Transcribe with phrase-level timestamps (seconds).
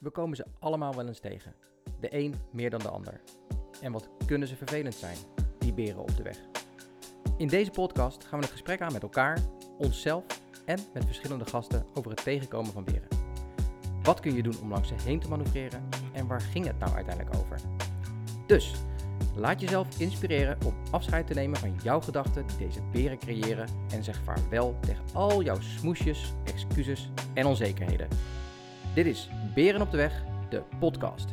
[0.00, 1.54] We komen ze allemaal wel eens tegen.
[2.00, 3.20] De een meer dan de ander.
[3.80, 5.16] En wat kunnen ze vervelend zijn,
[5.58, 6.38] die beren op de weg.
[7.36, 9.38] In deze podcast gaan we het gesprek aan met elkaar,
[9.78, 10.24] onszelf
[10.64, 13.08] en met verschillende gasten over het tegenkomen van beren.
[14.02, 16.94] Wat kun je doen om langs ze heen te manoeuvreren en waar ging het nou
[16.94, 17.60] uiteindelijk over?
[18.46, 18.74] Dus,
[19.36, 24.04] laat jezelf inspireren om afscheid te nemen van jouw gedachten die deze beren creëren en
[24.04, 28.08] zeg vaarwel tegen al jouw smoesjes, excuses en onzekerheden.
[28.94, 31.28] Dit is Beren op de Weg, de podcast.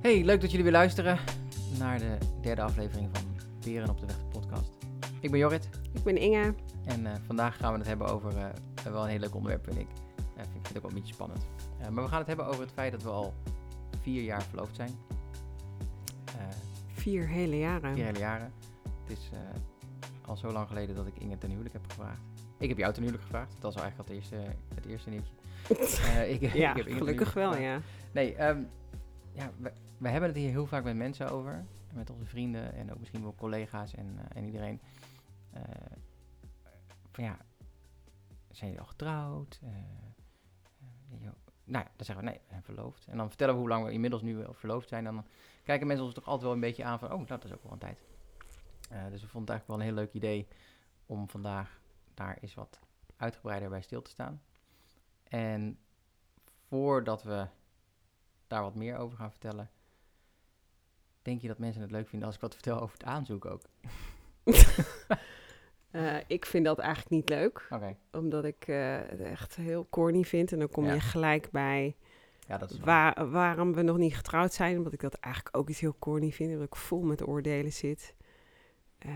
[0.00, 1.18] Hey, leuk dat jullie weer luisteren
[1.78, 3.22] naar de derde aflevering van
[3.64, 4.70] Beren op de Weg, de podcast.
[5.20, 6.54] Ik ben Jorrit Ik ben Inge.
[6.84, 9.78] en eh, vandaag gaan we het hebben over eh, wel een heel leuk onderwerp, vind
[9.78, 9.88] ik.
[10.16, 11.46] Eh, vind ik vind het ook wel een beetje spannend.
[11.80, 13.34] Eh, maar we gaan het hebben over het feit dat we al
[14.00, 14.90] vier jaar verloofd zijn.
[16.26, 16.32] Eh,
[16.92, 17.94] Vier hele jaren.
[17.94, 18.52] vier hele jaren.
[19.06, 19.38] Het is eh,
[20.28, 22.20] al zo lang geleden dat ik Inge ten huwelijk heb gevraagd.
[22.58, 23.52] Ik heb jou ten huwelijk gevraagd.
[23.60, 25.32] Dat was eigenlijk al het eerste, het eerste nieuwtje.
[26.04, 27.80] Eh, ik, ik ja, heb Inge ten gelukkig wel, ja.
[28.12, 28.62] Nee, ehm,
[29.32, 31.64] ja, we, we hebben het hier heel vaak met mensen over.
[31.92, 34.80] Met onze vrienden en ook misschien wel collega's en, eh, en iedereen.
[35.52, 35.62] Eh,
[37.10, 37.38] van ja,
[38.50, 39.60] zijn jullie al getrouwd?
[41.64, 43.06] Nou ja, dan zeggen we nee, we zijn verloofd.
[43.06, 45.06] En dan vertellen we hoe lang we inmiddels nu verloofd zijn.
[45.06, 45.26] En dan
[45.62, 47.62] kijken mensen ons toch altijd wel een beetje aan van, oh, nou, dat is ook
[47.62, 47.98] wel een tijd.
[49.10, 50.48] Dus we vonden het eigenlijk wel een heel leuk idee
[51.06, 51.80] om vandaag
[52.14, 52.80] daar eens wat
[53.16, 54.40] uitgebreider bij stil te staan.
[55.30, 55.78] En
[56.68, 57.46] voordat we
[58.46, 59.70] daar wat meer over gaan vertellen,
[61.22, 63.62] denk je dat mensen het leuk vinden als ik wat vertel over het aanzoek ook?
[65.90, 67.68] Eh, ik vind dat eigenlijk niet leuk,
[68.12, 70.52] omdat ik eh, het echt heel corny vind.
[70.52, 70.92] En dan kom Ja.
[70.92, 71.96] je gelijk bij
[72.48, 73.14] ja, dat is waar.
[73.14, 74.76] waar, waarom we nog niet getrouwd zijn.
[74.76, 78.14] Omdat ik dat eigenlijk ook iets heel corny vind, omdat ik vol met oordelen zit.
[78.98, 79.10] Eh,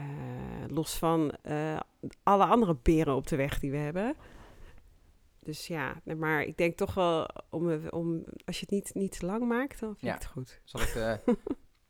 [0.67, 1.33] los van
[2.23, 4.17] alle andere beren op de weg die we hebben.
[5.45, 9.27] Dus ja, maar ik denk toch wel, om, om, als je het niet, niet te
[9.27, 10.15] lang maakt, dan vind Ja.
[10.15, 10.61] ik het goed.
[10.65, 11.19] Zal ik de,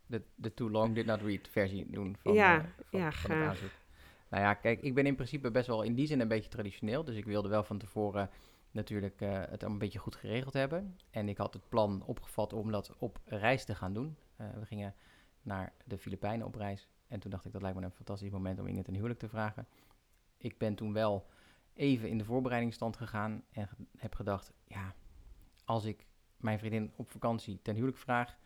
[0.07, 3.31] de, de Too Long Did Not Read versie doen van, Ja, eh, van, ja, van
[3.31, 3.49] het graag.
[3.49, 3.71] aanzoek?
[4.31, 7.05] Nou ja, kijk, ik ben in principe best wel in die zin een beetje traditioneel.
[7.05, 8.31] Dus ik wilde wel van tevoren
[8.71, 10.97] natuurlijk eh, het een beetje goed geregeld hebben.
[11.11, 14.17] En ik had het plan opgevat om dat op reis te gaan doen.
[14.37, 14.95] Eh, we gingen
[15.43, 16.89] naar de Filipijnen op reis.
[17.09, 19.29] En toen dacht ik, dat lijkt me een fantastisch moment om Inge ten huwelijk te
[19.29, 19.67] vragen.
[20.39, 21.27] Ik ben toen wel
[21.75, 24.95] even in de voorbereidingsstand gegaan en heb gedacht, ja,
[25.65, 28.37] als ik mijn vriendin op vakantie ten huwelijk vraag,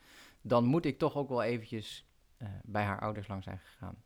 [0.41, 2.07] dan moet ik toch ook wel eventjes
[2.37, 4.03] eh, bij haar ouders lang zijn gegaan.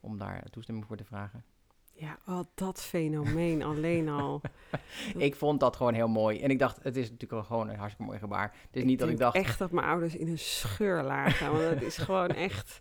[0.00, 1.44] Om daar toestemming voor te vragen.
[1.92, 4.40] Ja, oh, dat fenomeen alleen al.
[5.16, 6.40] Ik vond dat gewoon heel mooi.
[6.40, 8.54] En ik dacht, het is natuurlijk wel gewoon een hartstikke mooi gebaar.
[8.66, 11.52] Het is niet dat ik dacht, echt dat mijn ouders in een scheur lagen.
[11.52, 12.80] Want het is gewoon echt...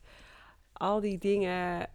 [0.74, 1.90] Al die dingen...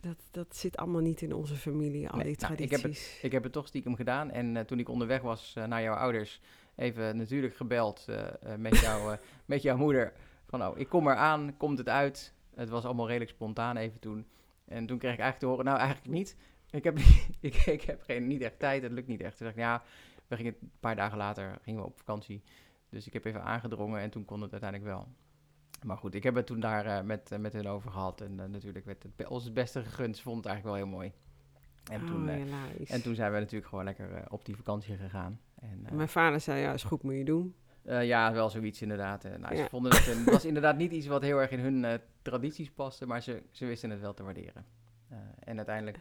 [0.00, 3.12] Dat, dat zit allemaal niet in onze familie, al Nee, die nou, ik tradities.
[3.12, 4.30] heb ik heb het toch stiekem gedaan.
[4.30, 6.40] En eh, toen ik onderweg was eh, naar jouw ouders,
[6.74, 10.12] even natuurlijk gebeld eh, met, jou, met jouw moeder.
[10.46, 12.34] Van, oh, ik kom eraan, komt het uit?
[12.54, 14.26] Het was allemaal redelijk spontaan even toen.
[14.64, 16.36] En toen kreeg ik eigenlijk te horen, nou eigenlijk niet.
[16.70, 16.98] Ik heb,
[17.40, 19.36] ik, ik heb geen, niet echt tijd, het lukt niet echt.
[19.36, 19.82] Toen dacht ik, ja,
[20.26, 22.42] we gingen een paar dagen later gingen we op vakantie.
[22.88, 25.08] Dus ik heb even aangedrongen en toen kon het uiteindelijk wel.
[25.82, 28.20] Maar goed, ik heb het toen daar eh, met, eh, met hun over gehad.
[28.20, 30.16] En eh, natuurlijk werd het ons het beste gegund.
[30.16, 31.12] Ze het eigenlijk wel heel mooi.
[31.90, 32.90] En toen, oh, hilarisch.
[32.90, 35.40] en toen zijn we natuurlijk gewoon lekker op die vakantie gegaan.
[35.60, 37.54] En, Mijn vader zei, ja, is goed, moet je doen.
[37.82, 39.22] ja, wel zoiets inderdaad.
[39.38, 42.70] Nou, Ze vonden het, een- was inderdaad niet iets wat heel erg in hun tradities
[42.70, 44.64] paste, maar ze, ze wisten het wel te waarderen.
[45.38, 45.98] En uiteindelijk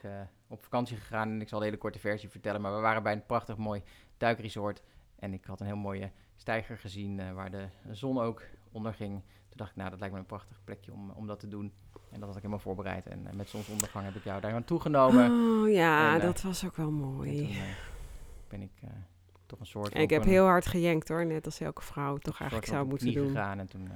[0.47, 3.13] op vakantie gegaan en ik zal de hele korte versie vertellen, maar we waren bij
[3.13, 3.81] een prachtig mooi
[4.17, 4.83] duikresort.
[5.15, 9.21] En ik had een heel mooie steiger gezien waar de zon ook onderging.
[9.57, 11.73] Toen dacht ik, nou, dat lijkt me een prachtig plekje om, om dat te doen.
[12.11, 13.07] En dat had ik helemaal voorbereid.
[13.07, 15.31] En eh, met zonsondergang heb ik jou daar aan toegenomen.
[15.31, 17.37] Oh ja, En, eh, dat was ook wel mooi.
[17.37, 17.61] toen eh,
[18.47, 18.89] ben ik eh,
[19.45, 19.93] toch een soort...
[19.93, 22.85] En ik heb een- heel hard gejenkt hoor, net als elke vrouw toch eigenlijk zou
[22.87, 23.27] moeten doen.
[23.27, 23.93] gegaan en toen eh,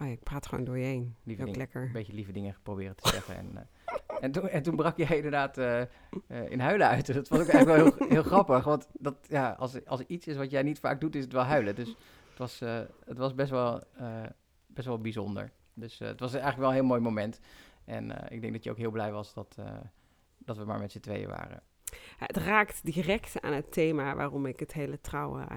[0.00, 1.16] Oh ja, ik praat gewoon door je heen.
[1.22, 1.82] lieve Ook lekker.
[1.82, 3.36] een beetje lieve dingen proberen te zeggen.
[3.36, 5.86] en, eh, en, toen, en toen brak jij inderdaad eh, eh,
[6.48, 7.14] in huilen uit.
[7.14, 8.64] Dat was ook eigenlijk wel heel, heel grappig.
[8.64, 11.32] Want dat, ja, als, als er iets is wat jij niet vaak doet, is het
[11.32, 11.74] wel huilen.
[11.74, 11.88] Dus
[12.28, 14.22] het was, eh, het was best, wel, eh,
[14.74, 15.52] best wel bijzonder.
[15.74, 17.40] Dus eh, het was eigenlijk wel een heel mooi moment.
[17.84, 19.76] En eh, ik denk dat je ook heel blij was dat, eh,
[20.38, 21.62] dat we maar met z'n tweeën waren.
[22.16, 25.48] Het raakt direct aan het thema waarom ik het hele trouwen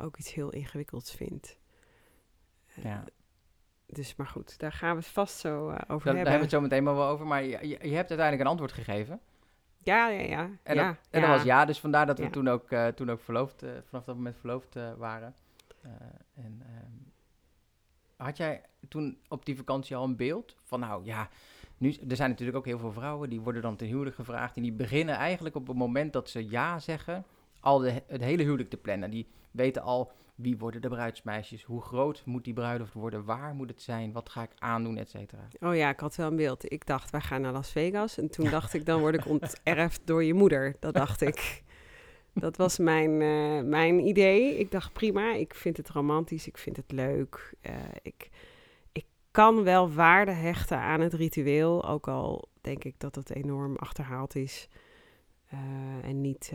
[0.00, 1.58] ook iets heel ingewikkelds vind.
[2.74, 3.04] Ja.
[3.86, 6.14] Dus, maar goed, daar gaan we het vast zo over Daar, daar hebben.
[6.16, 7.26] hebben we het zo meteen maar wel over.
[7.26, 9.20] Maar je, je, je hebt uiteindelijk een antwoord gegeven.
[9.78, 10.50] Ja, ja, ja.
[10.62, 12.30] En, ja, dat, en dat was ja, dus vandaar dat we Ja.
[12.30, 15.34] toen ook, toen ook verloofd, vanaf dat moment verloofd waren.
[16.34, 17.03] En ehm,
[18.16, 21.28] had jij toen op die vakantie al een beeld van, nou ja,
[21.78, 24.62] nu, er zijn natuurlijk ook heel veel vrouwen die worden dan ten huwelijk gevraagd en
[24.62, 27.24] die beginnen eigenlijk op het moment dat ze ja zeggen
[27.60, 29.10] al de, het hele huwelijk te plannen.
[29.10, 33.68] Die weten al wie worden de bruidsmeisjes, hoe groot moet die bruiloft worden, waar moet
[33.68, 35.42] het zijn, wat ga ik aandoen, et cetera.
[35.60, 36.72] Oh ja, ik had wel een beeld.
[36.72, 38.18] Ik dacht, wij gaan naar Las Vegas.
[38.18, 40.76] En toen dacht ik, dan word ik onterfd door je moeder.
[40.80, 41.36] Dat dacht ik.
[42.34, 44.58] Dat was mijn, eh, mijn idee.
[44.58, 47.54] Ik dacht, prima, ik vind het romantisch, ik vind het leuk.
[47.60, 48.30] Eh, ik,
[48.92, 53.76] ik kan wel waarde hechten aan het ritueel, ook al denk ik dat het enorm
[53.76, 54.68] achterhaald is.
[55.48, 55.58] Eh,
[56.02, 56.52] en niet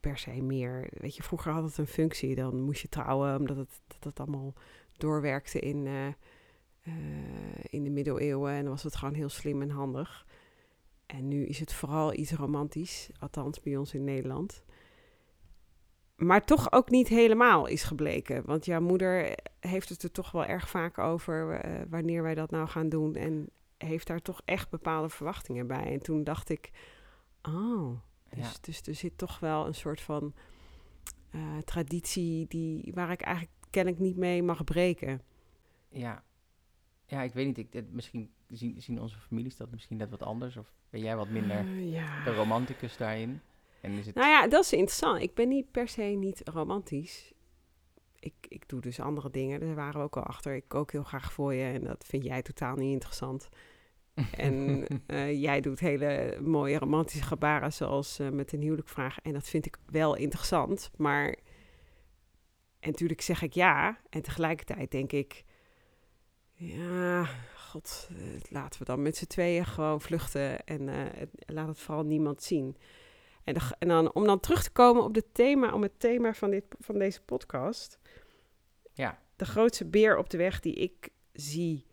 [0.00, 0.88] per se meer.
[0.90, 2.34] Weet je, vroeger had het een functie.
[2.34, 4.54] Dan moest je trouwen, omdat het, dat allemaal
[4.96, 5.86] doorwerkte in,
[7.62, 8.52] in de middeleeuwen.
[8.52, 10.26] En dan was het gewoon heel slim en handig.
[11.06, 14.62] En nu is het vooral iets romantisch, althans bij ons in Nederland
[16.26, 18.42] maar toch ook niet helemaal is gebleken.
[18.44, 22.50] Want jouw moeder heeft het er toch wel erg vaak over uh, wanneer wij dat
[22.50, 23.14] nou gaan doen.
[23.14, 25.92] En heeft daar toch echt bepaalde verwachtingen bij.
[25.92, 26.70] En toen dacht ik,
[27.42, 27.98] oh,
[28.30, 30.34] dus, dus er zit toch wel een soort van
[31.34, 35.20] uh, traditie die, waar ik eigenlijk kennelijk niet mee mag breken.
[35.88, 36.22] Ja,
[37.06, 37.58] ja ik weet niet.
[37.58, 40.56] Ik, misschien zien, zien onze families dat misschien net wat anders.
[40.56, 42.24] Of ben jij wat minder uh, ja.
[42.24, 43.40] de romanticus daarin?
[43.82, 44.14] En is het...
[44.14, 45.22] Nou ja, dat is interessant.
[45.22, 47.32] Ik ben niet per se niet romantisch.
[48.18, 49.60] Ik, ik doe dus andere dingen.
[49.60, 50.54] Daar waren we ook al achter.
[50.54, 53.48] Ik kook heel graag voor je en dat vind jij totaal niet interessant.
[54.36, 59.18] en uh, jij doet hele mooie romantische gebaren zoals uh, met een huwelijkvraag.
[59.22, 60.90] En dat vind ik wel interessant.
[60.96, 61.28] Maar
[62.80, 63.98] en natuurlijk zeg ik ja.
[64.10, 65.44] En tegelijkertijd denk ik...
[66.54, 70.64] Ja, god, uh, laten we dan met z'n tweeën gewoon vluchten.
[70.64, 70.90] En
[71.46, 72.76] laat het vooral niemand zien.
[73.44, 76.50] En, en, dan, om dan terug te komen op het thema, om het thema van,
[76.50, 77.98] dit, van deze podcast.
[78.92, 79.18] Ja.
[79.36, 81.86] De grootste beer op de weg die ik zie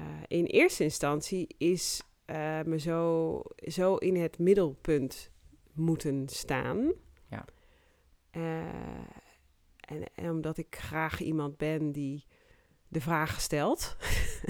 [0.00, 5.30] uh, in eerste instantie is uh, me zo, zo in het middelpunt
[5.72, 6.92] moeten staan.
[7.28, 7.44] Ja.
[8.32, 8.62] Uh,
[9.80, 12.26] en, en, omdat ik graag iemand ben die
[12.88, 13.96] de vraag stelt.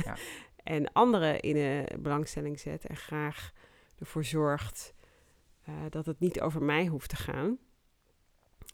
[0.04, 0.16] Ja.
[0.76, 3.52] en anderen in een belangstelling zet en graag
[3.98, 4.94] ervoor zorgt
[5.70, 7.58] uh, dat het niet over mij hoeft te gaan,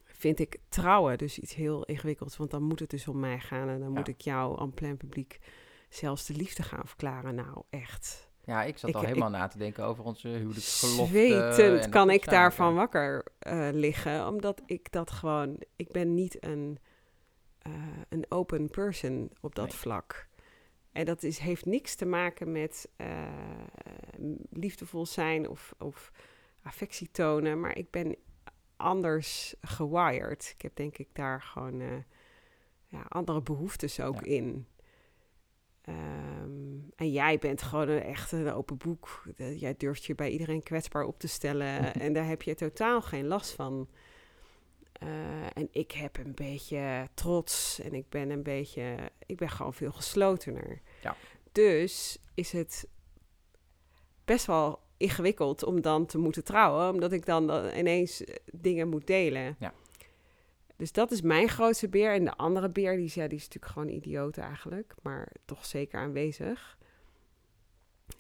[0.05, 2.37] vind ik trouwen dus iets heel ingewikkelds.
[2.37, 4.97] Want dan moet het dus om mij gaan en dan moet ik jou aan plein
[4.97, 5.39] publiek
[5.89, 7.35] zelfs de liefde gaan verklaren.
[7.35, 8.31] Nou, echt.
[8.45, 11.07] Ja, ik zat al helemaal na te denken over onze huwelijksgelofte.
[11.07, 15.63] Zwetend kan ik daarvan wakker uh, liggen, omdat ik dat gewoon...
[15.77, 16.79] Ik ben niet een,
[17.67, 17.73] uh,
[18.09, 19.77] een open person op dat nee.
[19.77, 20.29] vlak.
[20.93, 23.07] En dat is, heeft niks te maken met uh,
[24.51, 26.13] liefdevol zijn of, of
[26.67, 28.17] affectie tonen, maar ik ben
[28.77, 30.53] anders gewired.
[30.55, 31.93] Ik heb denk ik daar gewoon uh,
[32.87, 34.67] ja, andere behoeftes ook in.
[35.89, 39.25] Um, en jij bent gewoon een echt een open boek.
[39.37, 41.95] jij durft je bij iedereen kwetsbaar op te stellen.
[42.05, 43.89] en daar heb je totaal geen last van.
[45.03, 48.97] Uh, en ik heb een beetje trots en ik ben een beetje,
[49.27, 50.81] ik ben gewoon veel geslotener.
[51.03, 51.17] Ja.
[51.53, 52.89] Dus is het
[54.25, 59.07] best wel ingewikkeld om dan te moeten trouwen, omdat ik dan, ineens eh, dingen moet
[59.07, 59.57] delen.
[59.59, 59.73] Ja.
[60.77, 62.13] Dus dat is mijn grootste beer.
[62.13, 65.67] En de andere beer, die is, ja, die is natuurlijk gewoon idioot eigenlijk, maar toch
[65.67, 66.79] zeker aanwezig.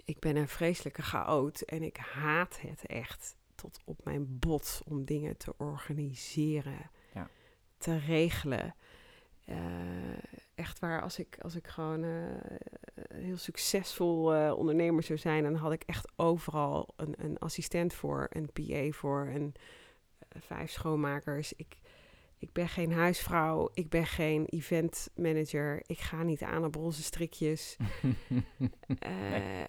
[0.04, 5.04] Ik ben een vreselijke chaot en ik haat het echt tot op mijn bot om
[5.04, 7.28] dingen te organiseren, ja.
[7.78, 8.74] te regelen.
[9.46, 9.56] Uh,
[10.54, 12.24] echt waar, als ik, als ik gewoon uh,
[13.14, 18.26] heel succesvol uh, ondernemer zou zijn, dan had ik echt overal een, een assistent voor,
[18.30, 19.52] een PA voor, en
[20.38, 21.52] vijf schoonmakers.
[21.52, 21.76] Ik,
[22.38, 27.02] ik ben geen huisvrouw, ik ben geen event manager, ik ga niet aan op roze
[27.02, 27.76] strikjes.
[29.00, 29.66] nee.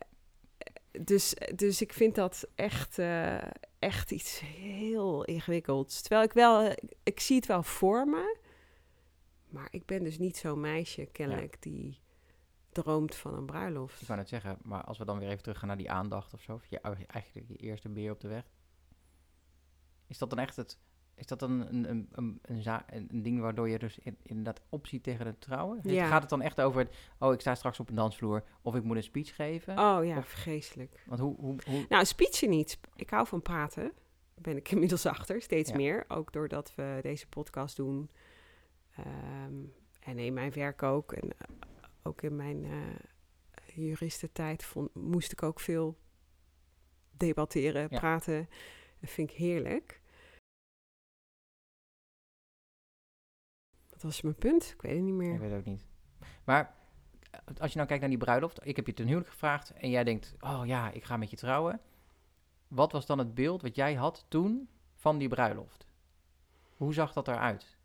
[1.05, 2.99] dus, dus ik vind dat echt,
[3.79, 6.01] echt iets heel ingewikkelds.
[6.01, 8.45] Terwijl ik wel, ik zie het wel voor me.
[9.49, 11.99] Maar ik ben dus niet zo'n meisje, kennelijk, die
[12.71, 14.01] droomt van een bruiloft.
[14.01, 16.41] Ik wou net zeggen, maar als we dan weer even teruggaan naar die aandacht of
[16.41, 18.43] zo, of je, eigenlijk je eerste beer op de weg.
[20.07, 20.79] Is dat dan echt het,
[21.15, 25.03] is dat dan een, een, een, een, een ding waardoor je dus in, inderdaad opziet
[25.03, 25.79] tegen het trouwen?
[25.83, 26.07] Ja.
[26.07, 28.83] Gaat het dan echt over, het, oh ik sta straks op een dansvloer of ik
[28.83, 29.79] moet een speech geven?
[29.79, 31.03] Oh ja, of, vreselijk.
[31.05, 31.85] Want hoe, hoe, hoe...
[31.89, 32.79] Nou, speechen niet.
[32.95, 33.91] Ik hou van praten.
[34.35, 36.05] Ben ik inmiddels achter, steeds meer.
[36.07, 38.09] Ook doordat we deze podcast doen.
[38.99, 41.11] Um, en in mijn werk ook.
[41.11, 41.55] En uh,
[42.03, 42.95] ook in mijn uh,
[43.65, 45.97] juristentijd vond, moest ik ook veel
[47.11, 47.99] debatteren, ja.
[47.99, 48.49] praten.
[48.99, 50.01] Dat vind ik heerlijk.
[53.89, 54.71] Wat was mijn punt?
[54.73, 55.33] Ik weet het niet meer.
[55.33, 55.85] Ik weet het ook niet.
[56.43, 56.75] Maar
[57.31, 58.65] eh, als je nou kijkt naar die bruiloft.
[58.67, 60.35] Ik heb je ten huwelijk gevraagd en jij denkt...
[60.39, 61.81] Oh ja, ik ga met je trouwen.
[62.67, 65.87] Wat was dan het beeld wat jij had toen van die bruiloft?
[66.75, 67.76] Hoe zag dat eruit?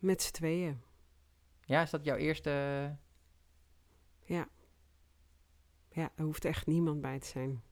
[0.00, 0.80] Met z'n tweeën.
[1.64, 2.50] Ja, is dat jouw eerste...
[4.24, 4.48] Ja.
[5.88, 7.62] Ja, er hoeft echt niemand bij te zijn.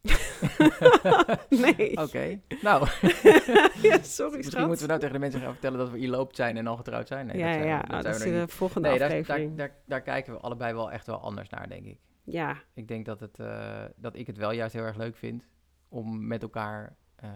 [1.48, 1.96] nee.
[1.96, 2.86] Oké, nou.
[3.88, 4.66] ja, sorry Misschien schat.
[4.66, 7.08] moeten we nou tegen de mensen gaan vertellen dat we eloopt zijn en al getrouwd
[7.08, 7.26] zijn.
[7.26, 8.52] Nee, ja, dat zijn ja, we, dat dat, zijn is we nog de niet.
[8.52, 11.84] volgende Nee, daar, daar, daar, daar kijken we allebei wel echt wel anders naar, denk
[11.86, 11.98] ik.
[12.24, 15.48] Ja, Ik denk dat, het, eh, dat ik het wel juist heel erg leuk vind
[15.88, 17.30] om met elkaar eh,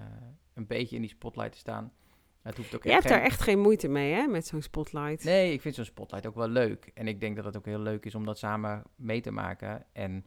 [0.55, 1.93] een beetje in die spotlight te staan.
[2.45, 5.25] Het hoeft ook je hebt daar geen- echt geen moeite mee, hè, met zo'n spotlight.
[5.25, 6.91] Nee, ik vind zo'n spotlight ook wel leuk.
[6.95, 9.87] En ik denk dat het ook heel leuk is om dat samen mee te maken.
[9.93, 10.27] En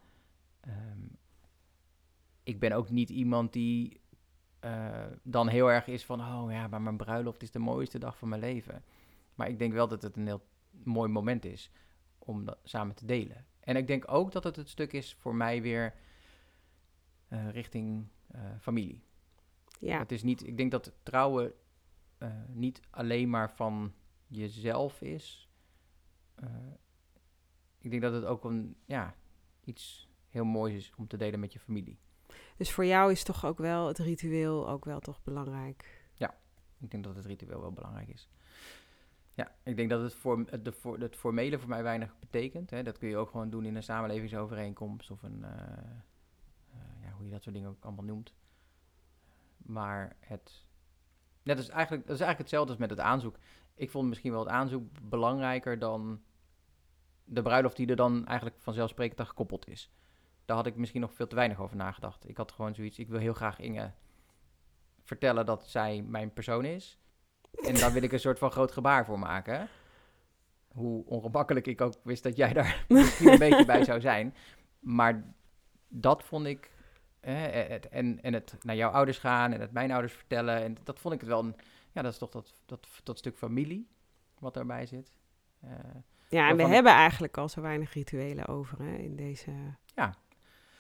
[0.62, 1.00] ehm,
[2.44, 4.02] ik ben ook niet iemand die
[4.60, 6.22] eh, dan heel erg is van...
[6.22, 8.84] oh ja, maar mijn bruiloft is de mooiste dag van mijn leven.
[9.36, 10.46] Maar ik denk wel dat het een heel
[10.84, 11.72] mooi moment is
[12.20, 13.46] om dat samen te delen.
[13.60, 15.94] En ik denk ook dat het het stuk is voor mij weer
[17.28, 19.04] eh, richting eh, familie.
[19.80, 21.54] Ja, Het is niet, ik denk dat trouwen
[22.18, 23.94] eh, niet alleen maar van
[24.28, 25.50] jezelf is.
[26.36, 26.50] Eh,
[27.78, 29.16] ik denk dat het ook een, ja,
[29.64, 32.00] iets heel moois is om te delen met je familie.
[32.58, 36.06] dus voor jou is toch ook wel het ritueel ook wel toch belangrijk.
[36.80, 38.30] Ik denk dat het ritueel wel belangrijk is.
[39.34, 42.70] Ja, ik denk dat het, voor, het, de, voor, het formele voor mij weinig betekent.
[42.70, 42.84] Hè.
[42.84, 45.52] Dat kun je ook gewoon doen in een samenlevingsovereenkomst of een, eh,
[47.02, 48.34] ja, hoe je dat soort dingen ook allemaal noemt.
[49.58, 50.67] Maar het,
[51.48, 53.38] net is eigenlijk, dat is eigenlijk hetzelfde als met het aanzoek.
[53.76, 56.22] Ik vond misschien wel het aanzoek belangrijker dan
[57.24, 59.92] de bruiloft die er dan eigenlijk vanzelfsprekend aan gekoppeld is.
[60.46, 62.30] Daar had ik misschien nog veel te weinig over nagedacht.
[62.30, 63.92] Ik had gewoon zoiets, ik wil heel graag Inge
[65.04, 67.00] vertellen dat zij mijn persoon is.
[67.52, 69.70] En daar wil ik een soort van groot gebaar voor maken.
[70.68, 74.36] Hoe ongemakkelijk ik ook wist dat jij daar misschien een beetje bij zou zijn.
[74.80, 75.34] Maar
[75.88, 76.72] dat vond ik.
[77.34, 80.64] Het, en, en het naar jouw ouders gaan en het mijn ouders vertellen.
[80.64, 81.56] En dat vond ik het wel een.
[81.92, 83.88] Ja, dat is toch dat, dat, dat stuk familie
[84.40, 85.12] wat daarbij zit.
[85.62, 85.70] Eh,
[86.30, 89.52] Ja, en we ik- hebben eigenlijk al zo weinig rituelen over hè, in deze
[89.96, 90.16] Ja.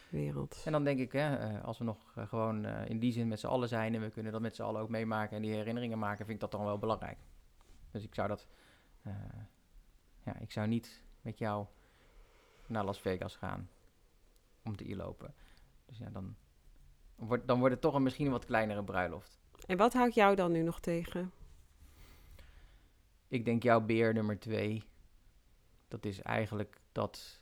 [0.10, 0.62] wereld.
[0.66, 3.27] En dan denk ik, hè, eh, als we nog eh, gewoon eh, in die zin
[3.27, 5.54] met z'n allen zijn en we kunnen dat met z'n allen ook meemaken en die
[5.54, 7.18] herinneringen maken, vind ik dat dan wel belangrijk.
[7.92, 8.48] Dus ik zou dat,
[9.01, 9.13] eh,
[10.25, 11.66] ja, ik zou niet met jou
[12.68, 13.70] naar Las Vegas gaan
[14.63, 15.34] om te lopen.
[15.88, 16.36] Dus ja, dan
[17.15, 19.39] wordt, dan wordt het toch een misschien een wat kleinere bruiloft.
[19.65, 21.32] En wat houdt jou dan nu nog tegen?
[23.27, 24.84] Ik denk jouw beer nummer twee,
[25.88, 27.41] dat is eigenlijk dat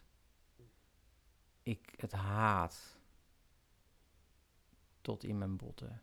[1.63, 2.97] ik het haat
[5.01, 6.01] tot in mijn botten.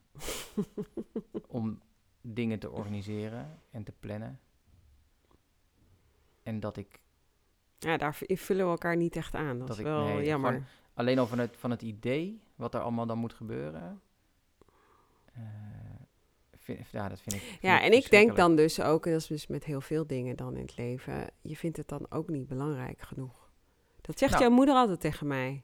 [1.47, 1.81] om
[2.21, 4.41] dingen te organiseren en te plannen.
[6.43, 7.01] En dat ik
[7.79, 9.59] Ja, daar vullen we elkaar niet echt aan.
[9.59, 10.53] Dat, Dat is ik- wel nee, jammer.
[10.53, 14.01] gewoon- alleen al van het, van het idee wat er allemaal dan moet gebeuren.
[15.33, 15.43] eh,
[16.59, 17.43] vind, ja, dat vind ik.
[17.43, 19.81] vind Ja, ik en ik denk dan dus ook, en dat is dus met heel
[19.81, 23.51] veel dingen dan in het leven, je vindt het dan ook niet belangrijk genoeg.
[24.01, 24.45] Dat zegt Nou.
[24.45, 25.63] jouw moeder altijd tegen mij.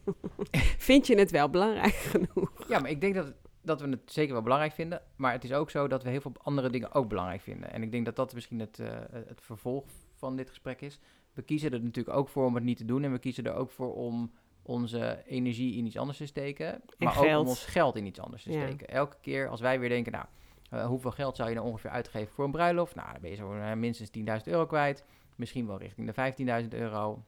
[0.78, 2.68] Vind je het wel belangrijk genoeg?
[2.68, 5.02] Ja, maar ik denk dat, dat we het zeker wel belangrijk vinden.
[5.16, 7.72] Maar het is ook zo dat we heel veel andere dingen ook belangrijk vinden.
[7.72, 11.00] En ik denk dat dat misschien het, eh, het vervolg van dit gesprek is.
[11.32, 13.02] We kiezen er natuurlijk ook voor om het niet te doen.
[13.04, 14.32] En we kiezen er ook voor om
[14.70, 16.82] onze energie in iets anders te steken.
[16.98, 18.66] Maar ook om ons geld in iets anders te Ja.
[18.66, 18.88] steken.
[18.88, 20.24] Elke keer als wij weer denken, nou,
[20.70, 22.94] eh, hoeveel geld zou je nou ongeveer uitgeven voor een bruiloft?
[22.94, 25.04] Nou, dan ben je zo eh, minstens 10.000 euro kwijt.
[25.36, 27.24] Misschien wel richting de 15.000 euro.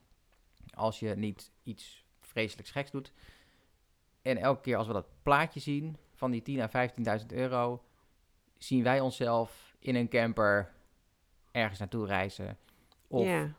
[0.74, 3.12] Als je niet iets vreselijks geks doet.
[4.22, 6.68] En elke keer als we dat plaatje zien van die 10.000 à
[7.20, 7.82] 15.000 euro,
[8.58, 10.72] zien wij onszelf in een camper
[11.50, 12.58] ergens naartoe reizen.
[13.08, 13.52] Of ja.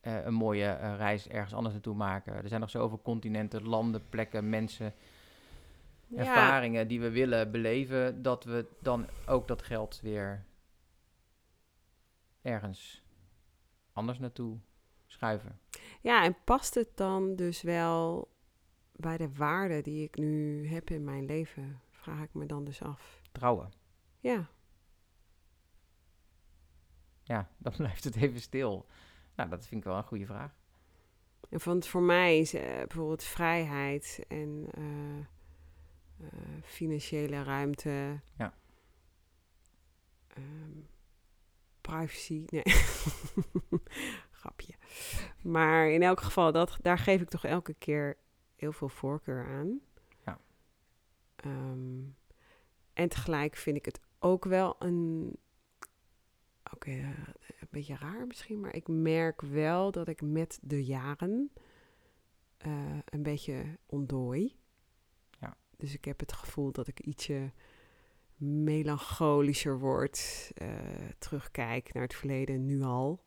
[0.00, 2.34] Eh, een mooie eh, reis ergens anders naartoe maken.
[2.34, 4.94] Er zijn nog zoveel continenten, landen, plekken, mensen,
[6.06, 6.18] ja.
[6.18, 10.44] ervaringen die we willen beleven, dat we dan ook dat geld weer
[12.42, 13.02] ergens
[13.92, 14.58] anders naartoe
[15.06, 15.60] schuiven.
[16.00, 18.28] Ja, en past het dan dus wel
[18.92, 21.80] bij de waarden die ik nu heb in mijn leven?
[21.90, 23.20] Vraag ik me dan dus af.
[23.32, 23.72] Trouwen.
[24.20, 24.48] Ja,
[27.22, 28.86] Ja, dan blijft het even stil.
[29.40, 30.54] Nou, dat vind ik wel een goede vraag.
[31.50, 35.18] van voor mij is eh, bijvoorbeeld vrijheid en eh,
[36.26, 38.20] eh, financiële ruimte.
[38.36, 38.54] Ja.
[40.26, 40.78] Ehm,
[41.80, 42.62] privacy, nee.
[44.40, 44.74] Grapje.
[45.42, 48.16] Maar in elk geval, dat, daar geef ik toch elke keer
[48.56, 49.80] heel veel voorkeur aan.
[50.24, 50.40] Ja.
[51.36, 52.02] Ehm,
[52.92, 55.36] en tegelijk vind ik het ook wel een...
[56.72, 57.14] Oké,
[57.70, 61.52] beetje raar misschien, maar ik merk wel dat ik met de jaren
[62.56, 64.56] eh, een beetje ontdooi.
[65.40, 65.56] Ja.
[65.76, 67.52] Dus ik heb het gevoel dat ik ietsje
[68.40, 70.68] melancholischer word, eh,
[71.18, 73.24] terugkijk naar het verleden nu al.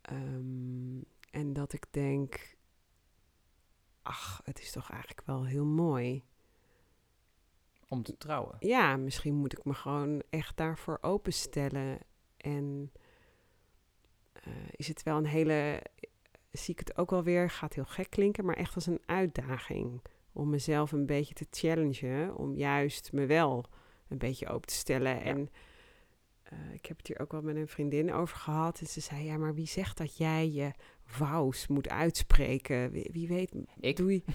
[0.00, 2.56] Ehm, en dat ik denk,
[4.02, 6.24] ach, het is toch eigenlijk wel heel mooi.
[7.88, 8.56] Om te trouwen.
[8.60, 11.98] Ja, misschien moet ik me gewoon echt daarvoor openstellen.
[12.40, 12.92] En
[14.32, 15.82] eh, is het wel een hele,
[16.50, 20.02] zie ik het ook wel weer, gaat heel gek klinken, maar echt als een uitdaging.
[20.32, 23.64] Om mezelf een beetje te challengen, om juist me wel
[24.08, 25.22] een beetje open te stellen.
[25.22, 25.50] En
[26.42, 28.80] eh, ik heb het hier ook wel met een vriendin over gehad.
[28.80, 30.72] En ze zei, ja, maar wie zegt dat jij je
[31.18, 32.90] wous moet uitspreken?
[32.90, 33.96] Wie, wie weet, Ik?
[33.96, 34.22] doe je...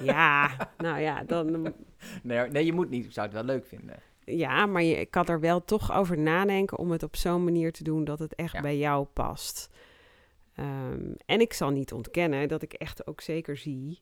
[0.00, 1.74] Ja, nou ja, dan
[2.22, 3.04] Nee, nee, je moet niet.
[3.04, 4.02] Ik zou het wel leuk vinden.
[4.24, 7.72] Ja, maar je, ik kan er wel toch over nadenken om het op zo'n manier
[7.72, 8.60] te doen dat het echt Ja.
[8.60, 9.70] bij jou past.
[10.54, 14.00] Ehm, en ik zal niet ontkennen dat ik echt ook zeker zie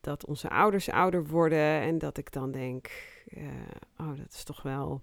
[0.00, 2.90] dat onze ouders ouder worden en dat ik dan denk,
[3.28, 3.44] eh,
[3.98, 5.02] oh, dat is toch wel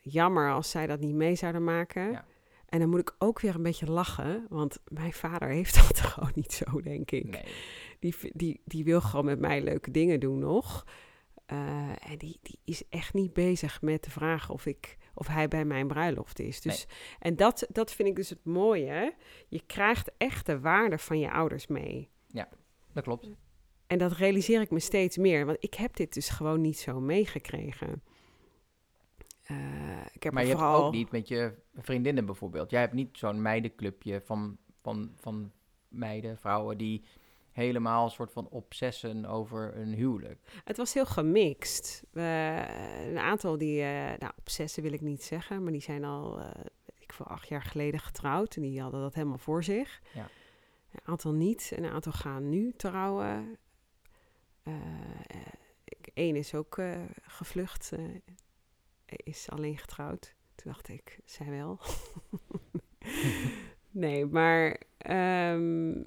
[0.00, 2.10] jammer als zij dat niet mee zouden maken.
[2.10, 2.24] Ja.
[2.68, 6.32] En dan moet ik ook weer een beetje lachen, want mijn vader heeft dat gewoon
[6.34, 7.24] niet zo, denk ik.
[7.30, 7.44] Nee.
[7.98, 10.86] Die, die, die wil gewoon met mij leuke dingen doen nog.
[11.52, 15.48] Eh, en die, die is echt niet bezig met de vraag of, ik, of hij
[15.48, 16.60] bij mijn bruiloft is.
[16.60, 16.86] Dus,
[17.18, 19.14] En dat, dat vind ik dus het mooie.
[19.48, 22.08] Je krijgt echt de waarde van je ouders mee.
[22.92, 23.30] Dat klopt.
[23.86, 25.46] En dat realiseer ik me steeds meer.
[25.46, 28.02] Want ik heb dit dus gewoon niet zo meegekregen.
[29.42, 29.56] Eh,
[30.12, 30.72] ik heb Maar je vooral...
[30.74, 32.70] hebt ook niet met je vriendinnen bijvoorbeeld.
[32.70, 35.52] Jij hebt niet zo'n meidenclubje van, van, van
[35.88, 37.04] meiden, vrouwen die
[37.52, 40.40] helemaal een soort van obsessen over een huwelijk.
[40.64, 42.02] Het was heel gemixt.
[42.12, 46.44] Een aantal die, eh nou, obsessen wil ik niet zeggen, maar die zijn al, eh,
[46.84, 50.00] weet ik veel, acht jaar geleden getrouwd en die hadden dat helemaal voor zich.
[50.14, 50.28] Ja.
[50.92, 53.58] Een aantal niet, en een aantal gaan nu trouwen.
[54.62, 54.74] Eh,
[56.14, 58.04] Eén is ook eh, gevlucht, eh,
[59.06, 60.34] is alleen getrouwd.
[60.54, 61.78] Toen dacht ik, zij wel.
[63.90, 66.02] nee, maar ehm,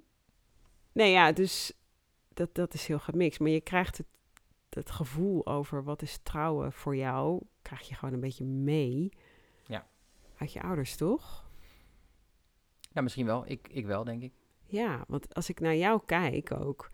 [0.96, 1.74] nee, ja, dus
[2.34, 3.40] dat, dat is heel gemixt.
[3.40, 4.08] Maar je krijgt het,
[4.70, 9.10] het gevoel over wat is trouwen voor jou, krijg je gewoon een beetje mee.
[9.66, 9.88] Ja.
[10.38, 11.44] Uit je ouders, toch?
[12.92, 13.44] Nou, misschien wel.
[13.48, 14.34] Ik, ik wel, denk ik.
[14.66, 16.90] Ja, want als ik naar jou kijk ook,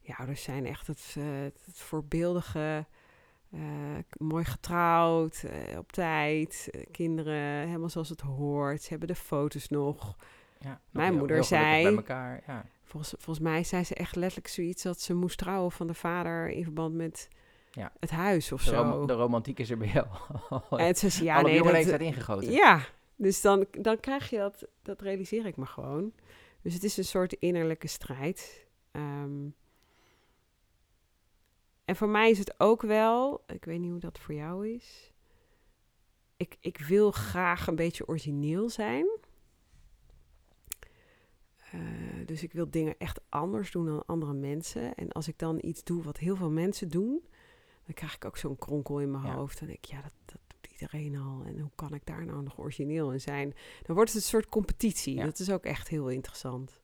[0.00, 2.86] je ouders zijn echt het, eh, het voorbeeldige,
[3.50, 3.60] eh,
[4.18, 8.82] mooi getrouwd, eh, op tijd, kinderen helemaal zoals het hoort.
[8.82, 10.16] Ze hebben de foto's nog.
[10.58, 12.64] Ja, Mijn heel- moeder heel zei- Bij elkaar, ja.
[12.88, 16.48] Volgens, volgens mij zei ze echt letterlijk zoiets dat ze moest trouwen van de vader
[16.48, 17.28] in verband met
[17.72, 17.92] Ja.
[18.00, 18.82] het huis of De, zo.
[18.82, 20.06] rom- de romantiek is er bij jou.
[20.70, 22.50] en ze zei, ja, Alle nee, dat, leeftijd ingegoten.
[22.50, 22.80] Ja,
[23.16, 26.12] dus dan, dan krijg je dat, dat realiseer ik me gewoon.
[26.62, 28.66] Dus het is een soort innerlijke strijd.
[28.90, 29.46] Ehm,
[31.84, 35.12] en voor mij is het ook wel, ik weet niet hoe dat voor jou is.
[36.36, 39.06] Ik, ik wil graag een beetje origineel zijn.
[41.76, 44.94] Eh, dus ik wil dingen echt anders doen dan andere mensen.
[44.94, 47.24] En als ik dan iets doe wat heel veel mensen doen,
[47.84, 49.34] dan krijg ik ook zo'n kronkel in mijn Ja.
[49.34, 49.58] hoofd.
[49.58, 51.42] Dan denk ik, ja, dat, dat doet iedereen al.
[51.44, 53.54] En hoe kan ik daar nou nog origineel in zijn?
[53.82, 55.14] Dan wordt het een soort competitie.
[55.14, 55.24] Ja.
[55.24, 56.80] Dat is ook echt heel interessant.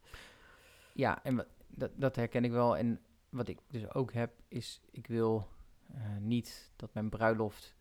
[0.94, 2.76] Ja, en wat, dat, dat herken ik wel.
[2.76, 5.48] En wat ik dus ook heb, is ik wil
[5.94, 7.74] eh, niet dat mijn bruiloft...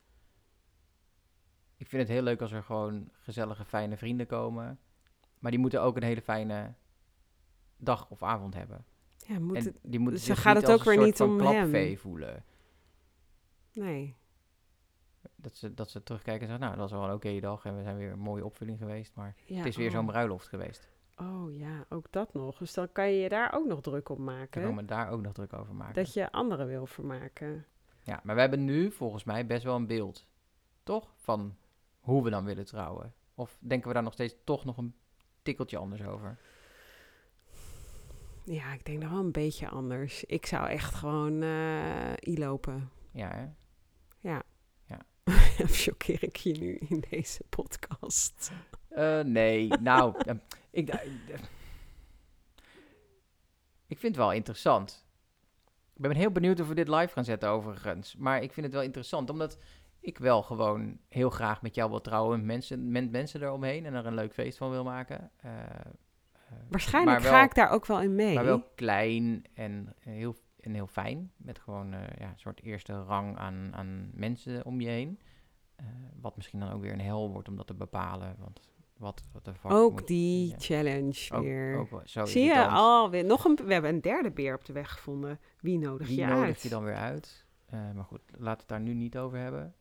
[1.77, 4.79] Ik vind het heel leuk als er gewoon gezellige, fijne vrienden komen.
[5.39, 6.73] Maar die moeten ook een hele fijne
[7.81, 8.85] dag of avond hebben.
[9.17, 9.77] Ja, moet en het...
[9.81, 11.37] die moeten dus dan zich gaat niet het ook weer niet om hem.
[11.39, 12.43] klapvee voelen.
[13.73, 14.15] Nee.
[15.35, 17.77] Dat ze, dat ze terugkijken en zeggen, nou, dat was wel een oké dag en
[17.77, 19.15] we zijn weer een mooie opvulling geweest.
[19.15, 19.93] Maar Ja, het is weer oh.
[19.93, 20.89] zo'n bruiloft geweest.
[21.17, 22.57] Oh ja, ook dat nog.
[22.57, 24.61] Dus dan kan je je daar ook nog druk op maken.
[24.61, 25.93] kan me daar ook nog druk over maken.
[25.93, 27.65] Dat je anderen wil vermaken.
[28.03, 30.27] Ja, maar we hebben nu volgens mij best wel een beeld,
[30.83, 31.13] toch?
[31.17, 31.55] Van
[31.99, 33.13] hoe we dan willen trouwen.
[33.35, 34.95] Of denken we daar nog steeds toch nog een
[35.41, 36.37] tikkeltje anders over?
[38.43, 40.23] Ja, ik denk nog wel een beetje anders.
[40.23, 42.89] Ik zou echt gewoon eh i-lopen.
[43.11, 43.45] Ja, hè?
[44.29, 44.43] Ja.
[44.85, 44.99] Ja.
[45.63, 48.51] Of choqueer ik je nu in deze podcast?
[48.87, 50.35] Eh, nee, nou, eh,
[50.71, 51.09] ik, eh,
[53.87, 55.05] ik vind het wel interessant.
[55.93, 58.15] Ik ben heel benieuwd of we dit live gaan zetten overigens.
[58.15, 59.57] Maar ik vind het wel interessant, omdat
[59.99, 62.45] ik wel gewoon heel graag met jou wil trouwen.
[62.45, 65.31] Mensen, met mensen eromheen en er een leuk feest van wil maken.
[65.37, 65.51] Eh,
[66.69, 68.33] Waarschijnlijk wel- ga ik daar ook wel in mee.
[68.35, 71.31] Maar wel klein en heel, en heel fijn.
[71.37, 75.19] Met gewoon eh, ja, een soort eerste rang aan, aan mensen om je heen.
[75.75, 75.85] Eh,
[76.21, 78.35] wat misschien dan ook weer een hel wordt om dat te bepalen.
[78.39, 78.59] Want
[78.97, 81.77] wat, wat de ook moet- die ja, challenge ook, weer.
[81.77, 83.59] ook zo Zie je alweer nog een.
[83.65, 85.39] We hebben een derde beer op de weg gevonden.
[85.59, 86.61] Wie nodig Wie je nodig uit?
[86.61, 87.45] je dan weer uit?
[87.65, 89.75] Eh, maar goed, laten we het daar nu niet over hebben.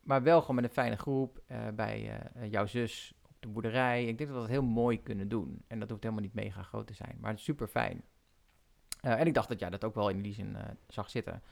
[0.00, 1.42] Maar wel gewoon met een fijne groep
[1.74, 4.06] bij jouw zus de boerderij.
[4.06, 5.64] Ik denk dat we dat heel mooi kunnen doen.
[5.66, 8.02] En dat hoeft helemaal niet mega groot te zijn, maar het is super fijn.
[9.00, 11.42] en ik dacht dat jij dat ook wel in die zin eh, zag zitten.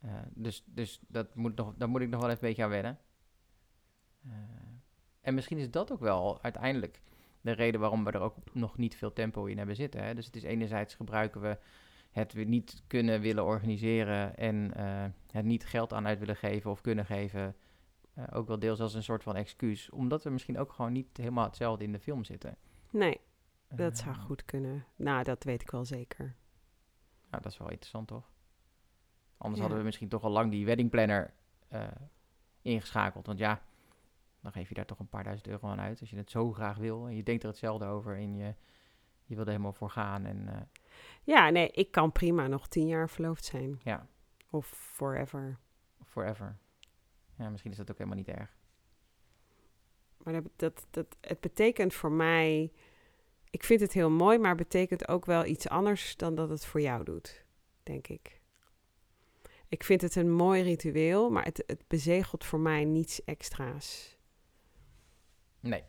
[0.00, 2.70] Eh, dus dus dat moet nog, daar moet ik nog wel even een beetje aan
[2.70, 2.98] wennen.
[4.24, 4.32] Eh,
[5.20, 7.00] en misschien is dat ook wel uiteindelijk
[7.40, 10.04] de reden waarom we er ook nog niet veel tempo in hebben zitten.
[10.04, 10.14] Hè?
[10.14, 11.58] Dus het is enerzijds gebruiken we
[12.10, 16.70] het weer niet kunnen willen organiseren en eh, het niet geld aan uit willen geven
[16.70, 17.56] of kunnen geven.
[18.16, 21.16] Eh, ook wel deels als een soort van excuus, omdat we misschien ook gewoon niet
[21.16, 22.56] helemaal hetzelfde in de film zitten.
[22.90, 23.20] Nee,
[23.68, 24.84] dat zou goed kunnen.
[24.96, 26.36] Nou, dat weet ik wel zeker.
[27.30, 28.30] Nou, dat is wel interessant, toch?
[29.36, 29.60] Anders Ja.
[29.60, 31.34] hadden we misschien toch al lang die weddingplanner
[31.68, 31.88] eh
[32.62, 33.26] ingeschakeld.
[33.26, 33.62] Want ja,
[34.40, 36.00] dan geef je daar toch een paar duizend euro aan uit.
[36.00, 38.54] Als je het zo graag wil en je denkt er hetzelfde over en je,
[39.24, 40.24] je wil er helemaal voor gaan.
[40.24, 40.60] En eh,
[41.22, 43.80] Ja, nee, ik kan prima nog tien jaar verloofd zijn.
[43.82, 44.06] ja,
[44.50, 45.58] Of forever.
[46.04, 46.58] forever.
[47.38, 48.56] Ja, misschien is dat ook helemaal niet erg.
[50.16, 52.72] Maar dat, dat, dat, het betekent voor mij...
[53.50, 56.64] Ik vind het heel mooi, maar het betekent ook wel iets anders dan dat het
[56.64, 57.44] voor jou doet,
[57.82, 58.40] denk ik.
[59.68, 64.16] Ik vind het een mooi ritueel, maar het, het bezegelt voor mij niets extra's.
[65.60, 65.84] Nee.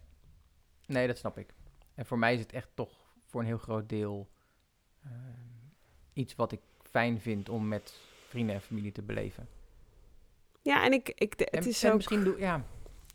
[0.86, 1.54] Nee, dat snap ik.
[1.94, 4.30] En voor mij is het echt toch voor een heel groot deel
[5.04, 5.12] eh,
[6.14, 9.48] iets wat ik fijn vind om met vrienden en familie te beleven.
[10.68, 12.64] Ja, en ik, ik, het, en, is en ook, misschien doe, ja,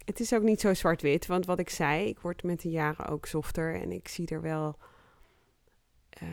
[0.04, 1.26] het is ook niet zo zwart-wit.
[1.26, 3.80] Want wat ik zei, ik word met de jaren ook softer.
[3.80, 4.78] En ik zie er wel...
[6.08, 6.28] eh,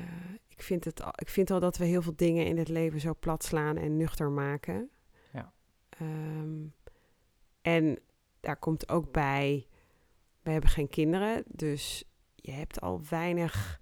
[0.48, 3.00] ik, vind het al, ik vind al dat we heel veel dingen in het leven
[3.00, 4.90] zo plat slaan en nuchter maken.
[5.34, 5.54] Ja.
[5.90, 6.66] Ehm,
[7.62, 8.00] en
[8.40, 9.68] daar komt ook bij...
[10.42, 12.04] We hebben geen kinderen, dus
[12.36, 13.82] je hebt al weinig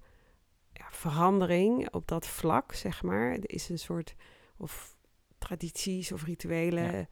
[0.73, 3.31] ja, verandering op dat vlak, zeg maar.
[3.31, 4.15] Er is een soort...
[4.57, 4.97] Of
[5.37, 6.97] tradities of rituelen...
[6.97, 7.07] Ja.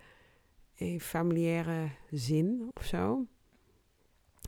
[0.75, 3.25] In familiaire zin of zo.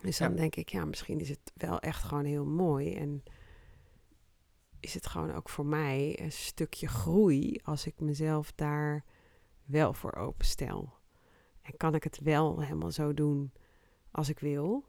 [0.02, 0.36] Dus dan Ja.
[0.36, 2.94] denk ik, ja, misschien is het wel echt gewoon heel mooi.
[2.96, 3.24] En
[4.80, 9.04] is het gewoon ook voor mij een stukje groei als ik mezelf daar
[9.66, 10.94] wel voor openstel.
[11.62, 13.54] En kan ik het wel helemaal zo doen
[14.12, 14.86] als ik wil.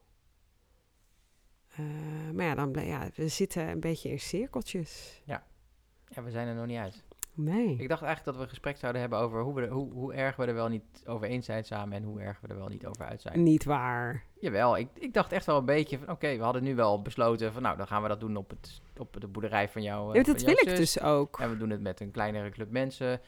[1.69, 5.23] Eh, maar ja, dan, ja, we zitten een beetje in cirkeltjes.
[5.25, 7.05] ja, we zijn er nog niet uit.
[7.41, 7.77] Nee.
[7.79, 10.15] Ik dacht eigenlijk dat we een gesprek zouden hebben over hoe, we er- hoe, hoe
[10.15, 12.69] erg we er wel niet over eens zijn samen en hoe erg we er wel
[12.69, 13.43] niet over uit zijn.
[13.43, 14.23] Niet waar.
[14.41, 17.53] Jawel, ik, ik dacht echt wel een beetje van oké, we hadden nu wel besloten
[17.53, 20.09] van nou, dan gaan we dat doen op, het, op de boerderij van jou.
[20.11, 21.41] eh, Ja, dat wil ik dus ook.
[21.41, 23.21] En we doen het met een kleinere club mensen.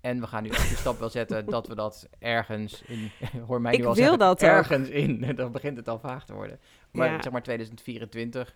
[0.00, 3.10] En we gaan nu ook de stap wel zetten dat we dat ergens in,
[3.46, 4.48] hoor mij Ik nu al wil zeggen, dat ook.
[4.50, 6.58] ergens in, dan begint het al vaag te worden.
[6.92, 7.22] Maar Ja.
[7.22, 8.54] zeg maar 2024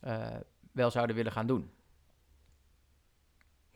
[0.00, 0.26] eh,
[0.72, 1.70] wel zouden willen gaan doen.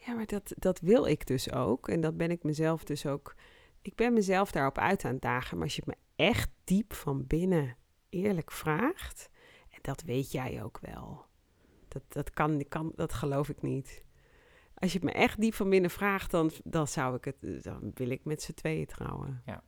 [0.09, 1.89] Ja, maar dat, dat wil ik dus ook.
[1.89, 3.35] En dat ben ik mezelf dus ook.
[3.83, 5.57] Ik ben mezelf daarop uit aan het dagen.
[5.57, 7.77] Maar als je het me echt diep van binnen
[8.09, 9.31] eerlijk vraagt.
[9.71, 11.27] En dat weet jij ook wel.
[11.89, 14.05] Dat, dat, kan, kan, dat geloof ik niet.
[14.75, 17.65] Als je het me echt diep van binnen vraagt, dan, dan zou ik het.
[17.65, 19.43] Dan wil ik met z'n tweeën trouwen.
[19.47, 19.63] Ja.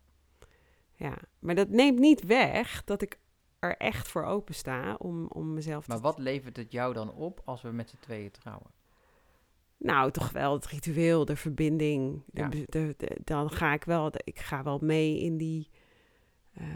[0.93, 3.21] Ja, maar dat neemt niet weg dat ik
[3.59, 7.13] er echt voor open sta om, om mezelf Maar te wat levert het jou dan
[7.13, 8.80] op als we met z'n tweeën trouwen?
[9.83, 12.23] Nou, toch wel het ritueel, de verbinding.
[12.27, 12.49] De, Ja.
[12.49, 15.71] de- de- dan ga ik wel, ik ga wel mee in die,
[16.53, 16.67] eh,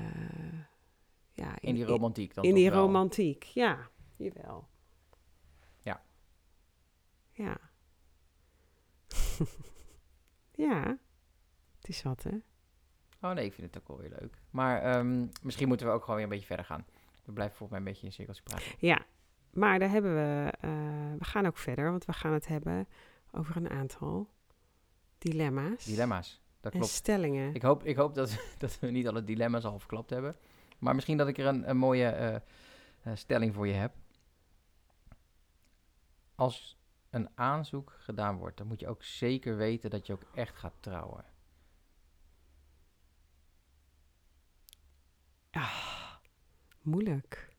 [1.32, 2.80] ja, In die romantiek dan in die wel?
[2.84, 4.68] romantiek, ja, jawel.
[5.82, 6.02] Ja.
[7.32, 7.56] Ja.
[10.66, 10.98] ja,
[11.78, 12.36] het is wat, hè?
[13.20, 14.42] Oh nee, ik vind het ook wel weer leuk.
[14.50, 16.86] Maar ehm, misschien moeten we ook gewoon weer een beetje verder gaan.
[17.24, 18.66] We blijven volgens mij een beetje in cirkels praten.
[18.78, 19.06] Ja,
[19.54, 20.70] maar daar hebben we, eh,
[21.18, 22.88] we gaan ook verder, want we gaan het hebben
[23.32, 24.30] over een aantal
[25.18, 25.84] dilemma's.
[25.84, 26.94] Dilemma's, dat En klopt.
[26.94, 27.54] stellingen.
[27.54, 30.36] Ik hoop, ik hoop dat, dat we niet alle dilemma's al verklapt hebben.
[30.78, 32.42] Maar misschien dat ik er een, een mooie eh, eh,
[33.14, 33.94] stelling voor je heb.
[36.34, 36.78] Als
[37.10, 40.74] een aanzoek gedaan wordt, dan moet je ook zeker weten dat je ook echt gaat
[40.80, 41.24] trouwen.
[45.50, 46.14] Ah,
[46.82, 47.53] moeilijk.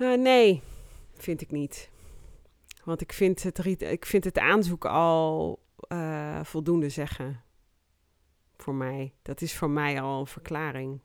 [0.00, 0.62] Eh, nee,
[1.14, 1.90] vind ik niet.
[2.84, 7.42] Want ik vind het, ik vind het aanzoek al eh, voldoende zeggen.
[8.56, 9.14] Voor mij.
[9.22, 11.00] Dat is voor mij al een verklaring.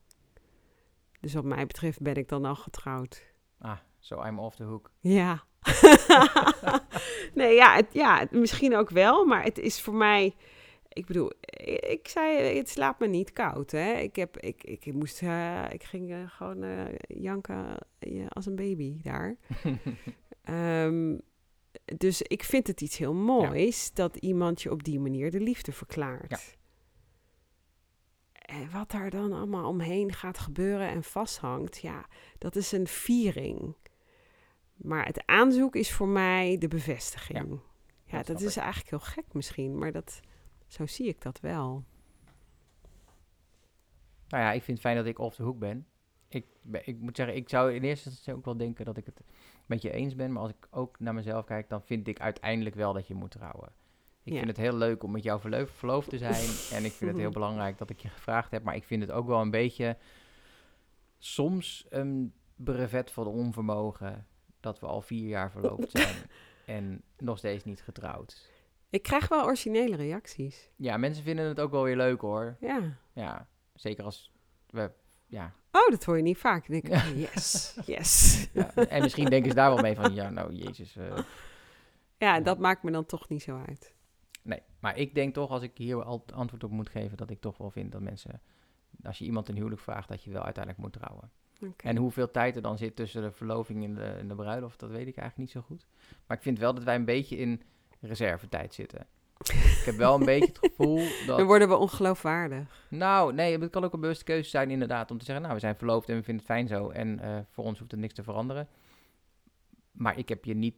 [1.19, 3.23] Dus wat mij betreft ben ik dan al getrouwd.
[3.59, 4.91] Ah, so I'm off the hook.
[4.99, 5.43] Ja.
[7.33, 10.35] nee, ja, het, ja, misschien ook wel, maar het is voor mij.
[10.95, 13.71] Ik bedoel, ik, ik zei, het slaat me niet koud.
[13.71, 13.93] Hè?
[13.93, 17.77] Ik, heb, ik, ik, moest, eh, ik ging eh, gewoon eh, janken
[18.29, 19.35] als een baby daar.
[20.41, 21.17] Ehm,
[21.97, 25.71] dus ik vind het iets heel moois dat iemand je op die manier de liefde
[25.71, 26.29] verklaart.
[26.29, 26.39] Ja.
[28.31, 32.05] En wat daar dan allemaal omheen gaat gebeuren en vasthangt, ja,
[32.37, 33.75] dat is een viering.
[34.75, 37.59] Maar het aanzoek is voor mij de bevestiging.
[38.05, 40.19] Ja, dat is eigenlijk heel gek misschien, maar dat,
[40.75, 41.83] zo zie ik dat wel.
[44.27, 45.87] Nou ja, ik vind het fijn dat ik off de hoek ben.
[46.27, 46.45] Ik,
[46.83, 49.21] ik moet zeggen, ik zou in eerste instantie ook wel denken dat ik het
[49.65, 50.31] met je eens ben.
[50.31, 53.31] Maar als ik ook naar mezelf kijk, dan vind ik uiteindelijk wel dat je moet
[53.31, 53.69] trouwen.
[54.23, 54.37] Ik Ja.
[54.37, 56.79] vind het heel leuk om met jou verloof, verloofd te zijn.
[56.79, 58.63] en ik vind het heel belangrijk dat ik je gevraagd heb.
[58.63, 59.97] Maar ik vind het ook wel een beetje
[61.17, 64.27] soms een brevet van onvermogen
[64.59, 66.15] dat we al vier jaar verloofd zijn.
[66.77, 68.51] en nog steeds niet getrouwd.
[68.89, 70.69] Ik krijg wel originele reacties.
[70.75, 72.57] Ja, mensen vinden het ook wel weer leuk hoor.
[72.59, 72.97] Ja.
[73.13, 74.31] Ja, zeker als
[74.69, 74.91] we,
[75.25, 76.67] ja, Oh, dat hoor je niet vaak.
[76.67, 78.47] Denk ik, oh, yes, yes.
[78.53, 80.95] Ja, en misschien denken ze daar wel mee van, ja, nou, jezus.
[80.95, 81.17] eh,
[82.17, 83.93] Ja, dat maakt me dan toch niet zo uit.
[84.41, 87.39] nee, maar ik denk toch, als ik hier al antwoord op moet geven, dat ik
[87.41, 88.41] toch wel vind dat mensen,
[89.03, 91.31] als je iemand een huwelijk vraagt, dat je wel uiteindelijk moet trouwen.
[91.61, 91.87] Oké.
[91.87, 94.89] En hoeveel tijd er dan zit tussen de verloving en de, en de bruiloft, dat
[94.89, 95.85] weet ik eigenlijk niet zo goed.
[96.27, 97.61] Maar ik vind wel dat wij een beetje in
[98.05, 99.07] reservetijd zitten.
[99.49, 101.37] Ik heb wel een beetje het gevoel dat...
[101.37, 102.85] Dan worden we ongeloofwaardig.
[102.89, 105.11] Nou, nee, het kan ook een bewuste keuze zijn inderdaad.
[105.11, 106.89] Om te zeggen, nou, we zijn verloofd en we vinden het fijn zo.
[106.89, 108.67] En eh, voor ons hoeft er niks te veranderen.
[109.91, 110.75] Maar ik heb je niet...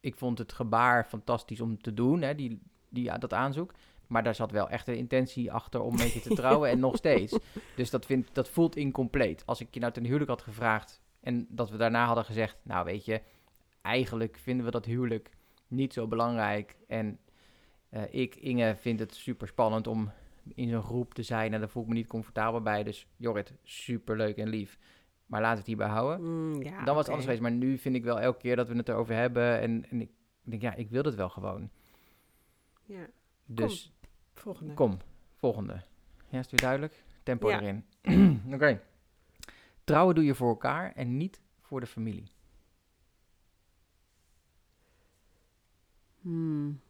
[0.00, 3.72] Ik vond het gebaar fantastisch om te doen, hè, die, die, ja, dat aanzoek.
[4.06, 6.96] Maar daar zat wel echt een intentie achter om met je te trouwen en nog
[6.96, 7.38] steeds.
[7.76, 9.42] Dus dat, vind, dat voelt incompleet.
[9.46, 12.56] Als ik je nou ten huwelijk had gevraagd en dat we daarna hadden gezegd...
[12.62, 13.20] Nou, weet je,
[13.82, 15.30] eigenlijk vinden we dat huwelijk
[15.68, 16.76] niet zo belangrijk.
[16.86, 17.18] En
[17.88, 20.10] eh, ik, Inge, vind het super spannend om
[20.54, 22.82] in zo'n groep te zijn en daar voel ik me niet comfortabel bij.
[22.82, 24.78] Dus Jorrit, super leuk en lief.
[25.26, 26.22] Maar laten we het hierbij houden.
[26.50, 27.40] Mm, ja, Dan was het anders geweest.
[27.42, 29.60] Maar nu vind ik wel elke keer dat we het erover hebben.
[29.60, 30.10] En, en ik
[30.42, 31.70] denk, ja, ik wil het wel gewoon.
[32.84, 33.06] Ja,
[33.46, 33.92] Dus
[34.34, 34.74] volgende.
[34.74, 34.98] kom,
[35.36, 35.72] volgende.
[36.28, 37.04] Ja, is het weer duidelijk?
[37.22, 37.60] Tempo Ja.
[37.60, 37.84] erin.
[38.54, 38.80] Oké.
[39.84, 42.30] Trouwen doe je voor elkaar en niet voor de familie.
[46.20, 46.80] Hmm.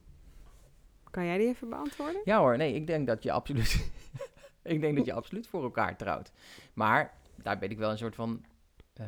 [1.11, 2.21] Kan jij die even beantwoorden?
[2.25, 3.91] Ja hoor, nee, ik denk dat je absoluut...
[4.63, 6.33] ik denk dat je absoluut voor elkaar trouwt.
[6.73, 8.45] Maar daar ben ik wel een soort van
[8.93, 9.07] eh,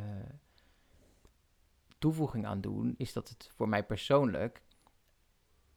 [1.98, 2.94] toevoeging aan doen.
[2.96, 4.62] Is dat het voor mij persoonlijk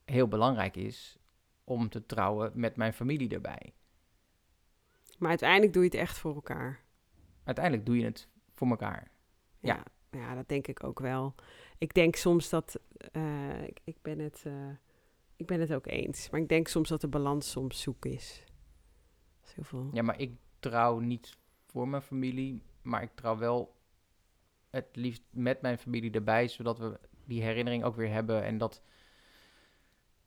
[0.04, 1.18] heel belangrijk is
[1.64, 3.74] om te trouwen met mijn familie erbij.
[5.18, 6.80] Maar uiteindelijk doe je het echt voor elkaar.
[7.44, 9.10] Uiteindelijk doe je het voor elkaar.
[9.60, 9.74] Ja.
[10.10, 11.34] Ja, ja dat denk ik ook wel.
[11.78, 12.80] Ik denk soms dat...
[13.12, 14.70] eh, ik, ik, ben het, eh,
[15.36, 16.30] ik ben het ook eens.
[16.30, 18.44] Maar ik denk soms dat de balans soms zoek is.
[19.42, 19.90] Veel...
[19.92, 23.76] Ja, maar ik trouw niet voor mijn familie, maar ik trouw wel
[24.70, 28.82] het liefst met mijn familie erbij, zodat we die herinnering ook weer hebben en dat,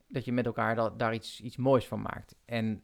[0.08, 2.36] dat je met elkaar da- daar iets, iets moois van maakt.
[2.46, 2.84] En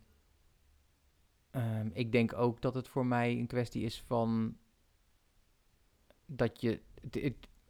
[1.51, 4.57] ehm, ik denk ook dat het voor mij een kwestie is van
[6.25, 6.81] dat je.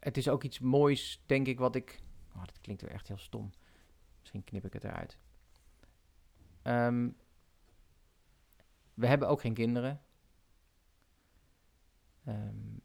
[0.04, 2.02] Het is ook iets moois, denk ik, wat ik.
[2.34, 3.50] Oh, dat klinkt weer echt heel stom.
[4.20, 5.18] Misschien knip ik het eruit.
[6.62, 7.10] Ehm,
[8.94, 10.00] we hebben ook geen kinderen.
[12.24, 12.78] Ehm,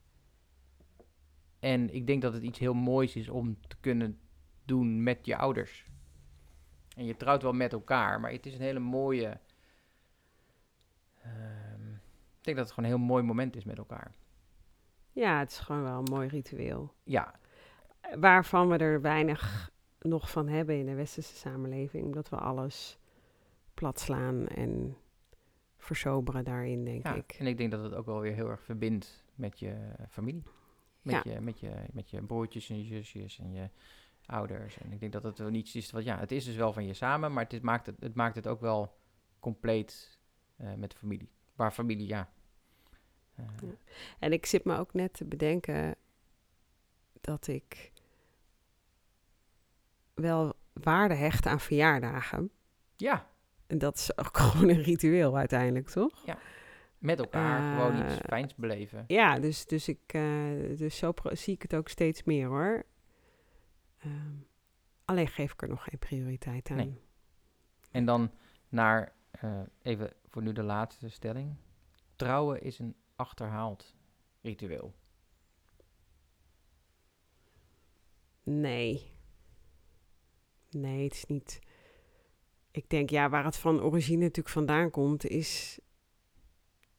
[1.59, 4.19] en ik denk dat het iets heel moois is om te kunnen
[4.65, 5.85] doen met je ouders.
[6.95, 9.39] En je trouwt wel met elkaar, maar het is een hele mooie.
[11.21, 11.93] ehm,
[12.37, 14.15] ik denk dat het gewoon een heel mooi moment is met elkaar.
[15.19, 16.93] Ja, het is gewoon wel een mooi ritueel.
[17.03, 17.33] Ja,
[18.15, 22.05] Waarvan we er weinig nog van hebben in de westerse samenleving.
[22.05, 22.97] Omdat we alles
[23.73, 24.97] plat slaan en
[25.77, 27.13] versoberen daarin, denk ja.
[27.13, 27.35] ik.
[27.39, 29.75] en ik denk dat het ook wel weer heel erg verbindt met je
[30.09, 30.43] familie.
[31.01, 31.31] Met, Ja.
[31.31, 33.69] je, met, je, met je broertjes en je zusjes en je
[34.25, 34.77] ouders.
[34.77, 36.85] En ik denk dat het wel niets is wat, ja, het is dus wel van
[36.85, 38.97] je samen, maar het, is, maakt, het, het maakt het ook wel
[39.39, 40.19] compleet
[40.55, 41.29] eh, met de familie.
[41.55, 42.29] Waar familie, ja.
[43.39, 43.75] Eh, Ja.
[44.19, 45.95] En ik zit me ook net te bedenken
[47.21, 47.91] dat ik
[50.13, 52.51] wel waarde hecht aan verjaardagen.
[52.95, 53.27] ja,
[53.67, 56.25] En dat is ook gewoon een ritueel uiteindelijk, toch?
[56.97, 59.03] met elkaar gewoon iets Eh, fijns beleven.
[59.07, 60.21] Ja, dus, dus, ik, eh,
[60.77, 62.83] dus zo zie ik het ook steeds meer hoor.
[63.99, 64.33] Ehm,
[65.05, 66.75] alleen geef ik er nog geen prioriteit aan.
[66.77, 67.01] Nee.
[67.91, 68.31] En dan
[68.69, 71.55] naar, eh, even voor nu de laatste stelling.
[72.15, 73.95] Trouwen is een achterhaald
[74.41, 74.93] ritueel.
[78.43, 79.11] Nee.
[80.69, 81.59] Nee, het is niet.
[82.71, 85.79] Ik denk, ja, waar het van origine natuurlijk vandaan komt, is.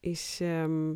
[0.01, 0.95] is ehm,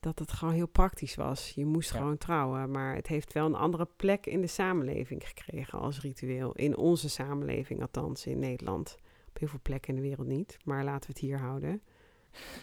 [0.00, 1.50] dat het gewoon heel praktisch was.
[1.50, 1.98] Je moest Ja.
[1.98, 6.52] gewoon trouwen, maar het heeft wel een andere plek in de samenleving gekregen als ritueel.
[6.52, 8.96] In onze samenleving, althans in Nederland.
[9.28, 11.82] Op heel veel plekken in de wereld niet, maar laten we het hier houden.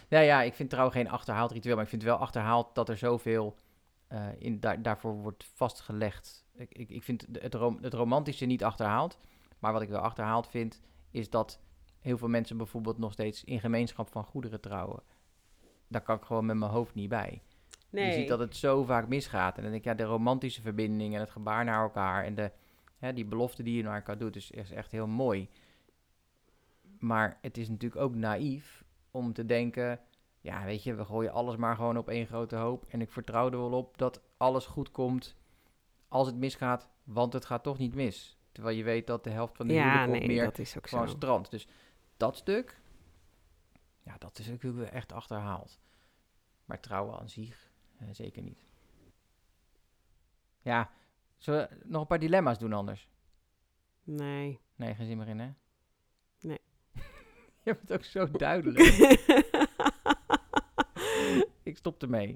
[0.10, 2.98] Nou ja, ik vind trouw geen achterhaald ritueel, maar ik vind wel achterhaald dat er
[2.98, 3.58] zoveel
[4.08, 6.46] eh, in, daar, daarvoor wordt vastgelegd.
[6.56, 9.18] Ik, ik, ik vind het, rom, het romantische niet achterhaald,
[9.60, 11.60] maar wat ik wel achterhaald vind, is dat
[12.00, 15.04] heel veel mensen bijvoorbeeld nog steeds in gemeenschap van goederen trouwen.
[15.88, 17.42] Daar kan ik gewoon met mijn hoofd niet bij.
[17.90, 19.58] Je ziet dat het zo vaak misgaat.
[19.58, 22.52] En dan denk ik, ja, de romantische verbinding en het gebaar naar elkaar en de,
[22.98, 25.50] hè, die belofte die je naar elkaar doet, is, is echt heel mooi.
[27.00, 28.86] Maar het is natuurlijk ook naïef
[29.18, 30.00] om te denken,
[30.42, 32.86] ja, weet je, we gooien alles maar gewoon op één grote hoop.
[32.88, 35.36] En ik vertrouw er wel op dat alles goed komt
[36.08, 38.38] als het misgaat, want het gaat toch niet mis.
[38.52, 41.08] Terwijl je weet dat de helft van de ja, nee, meer dat is ook gewoon
[41.08, 41.16] zo.
[41.16, 41.52] strand.
[41.52, 41.68] Dus
[42.18, 42.82] dat stuk,
[44.04, 45.80] ja, dat is natuurlijk echt achterhaald.
[46.66, 48.66] Maar trouwen aan zich, eh, zeker niet.
[50.62, 50.92] Ja,
[51.38, 53.08] zullen we nog een paar dilemma's doen anders?
[54.04, 54.60] Nee.
[54.76, 55.52] Nee, geen zin meer in, hè?
[57.68, 58.80] Je hebt het ook zo duidelijk.
[61.64, 62.36] ik stop ermee.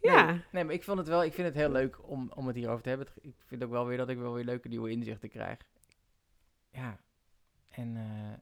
[0.00, 2.56] ja, Nee, maar ik, vond het wel, ik vind het heel leuk om, om het
[2.56, 3.06] hierover te hebben.
[3.14, 5.58] Het- Ik vind ook wel weer dat ik wel weer leuke nieuwe inzichten krijg.
[6.70, 6.96] Ja,
[7.68, 8.32] en eh,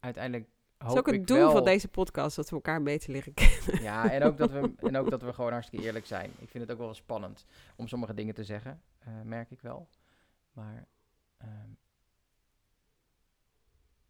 [0.00, 0.48] uiteindelijk
[0.78, 1.50] hoop dat is ook het doel wel...
[1.50, 3.82] van deze podcast, dat we elkaar beter leren kennen.
[3.82, 6.30] Ja, en ook, dat we, en ook dat we gewoon hartstikke eerlijk zijn.
[6.38, 7.46] Ik vind het ook wel spannend
[7.76, 9.88] om sommige dingen te zeggen, eh, merk ik wel.
[10.52, 10.86] Maar
[11.36, 11.68] ehm,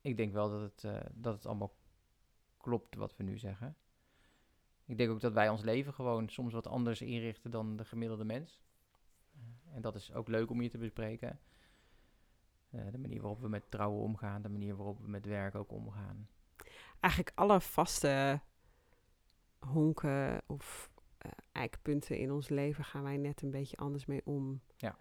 [0.09, 1.77] ik denk wel dat het, eh, dat het allemaal
[2.57, 3.77] klopt wat we nu zeggen.
[4.85, 8.25] Ik denk ook dat wij ons leven gewoon soms wat anders inrichten dan de gemiddelde
[8.25, 8.61] mens.
[9.33, 11.40] Eh, en dat is ook leuk om hier te bespreken.
[12.71, 15.73] Eh, de manier waarop we met trouwen omgaan, de manier waarop we met werk ook
[15.73, 16.29] omgaan.
[17.01, 18.40] Eigenlijk alle vaste
[19.59, 20.90] honken of
[21.53, 24.61] eikpunten in ons leven gaan wij net een beetje anders mee om.
[24.77, 24.99] Ja.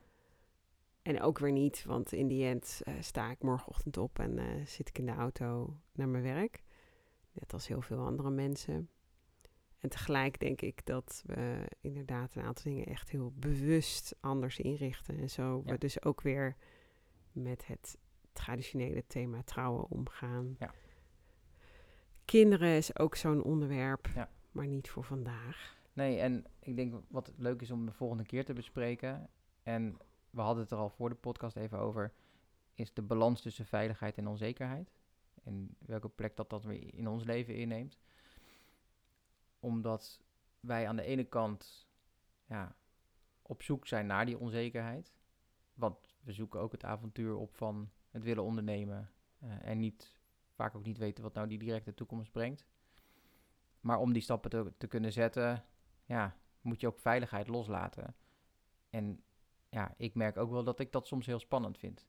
[1.08, 4.66] En ook weer niet, want in die end eh, sta ik morgenochtend op en eh,
[4.66, 6.64] zit ik in de auto naar mijn werk.
[7.32, 8.90] Net als heel veel andere mensen.
[9.80, 15.18] En tegelijk denk ik dat we inderdaad een aantal dingen echt heel bewust anders inrichten.
[15.20, 15.72] En zo Ja.
[15.72, 16.56] we dus ook weer
[17.32, 17.98] met het
[18.32, 20.56] traditionele thema trouwen omgaan.
[20.60, 20.74] Ja.
[22.26, 24.30] Kinderen is ook zo'n onderwerp, Ja.
[24.52, 25.78] maar niet voor vandaag.
[25.94, 29.30] Nee, en ik denk wat leuk is om de volgende keer te bespreken.
[29.64, 29.98] En
[30.30, 32.14] we hadden het er al voor de podcast even over.
[32.74, 34.92] Is de balans tussen veiligheid en onzekerheid.
[35.44, 37.98] En welke plek dat dat weer in ons leven inneemt.
[39.60, 40.22] Omdat
[40.60, 41.88] wij aan de ene kant
[42.46, 42.76] ja,
[43.42, 45.14] op zoek zijn naar die onzekerheid.
[45.74, 49.12] Want we zoeken ook het avontuur op van het willen ondernemen.
[49.40, 50.16] eh, en niet,
[50.54, 52.66] vaak ook niet weten wat nou die directe toekomst brengt.
[53.80, 55.66] Maar om die stappen te, te kunnen zetten,
[56.06, 58.16] ja, moet je ook veiligheid loslaten.
[58.90, 59.24] En
[59.78, 62.08] ja, ik merk ook wel dat ik dat soms heel spannend vind.